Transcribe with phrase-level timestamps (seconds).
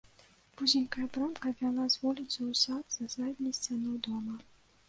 [0.59, 4.33] Вузенькая брамка вяла з вуліцы ў сад за задняй сцяной дома.